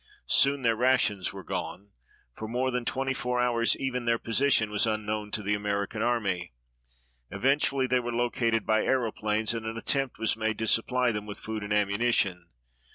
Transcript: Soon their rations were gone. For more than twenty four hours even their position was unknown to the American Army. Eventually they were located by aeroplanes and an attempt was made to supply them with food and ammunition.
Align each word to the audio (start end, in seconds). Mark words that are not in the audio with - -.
Soon 0.25 0.63
their 0.63 0.75
rations 0.75 1.31
were 1.31 1.43
gone. 1.43 1.91
For 2.33 2.47
more 2.47 2.71
than 2.71 2.85
twenty 2.85 3.13
four 3.13 3.39
hours 3.39 3.77
even 3.77 4.05
their 4.05 4.17
position 4.17 4.71
was 4.71 4.87
unknown 4.87 5.29
to 5.29 5.43
the 5.43 5.53
American 5.53 6.01
Army. 6.01 6.53
Eventually 7.29 7.85
they 7.85 7.99
were 7.99 8.11
located 8.11 8.65
by 8.65 8.83
aeroplanes 8.83 9.53
and 9.53 9.63
an 9.67 9.77
attempt 9.77 10.17
was 10.17 10.35
made 10.35 10.57
to 10.57 10.65
supply 10.65 11.11
them 11.11 11.27
with 11.27 11.39
food 11.39 11.61
and 11.63 11.71
ammunition. 11.71 12.47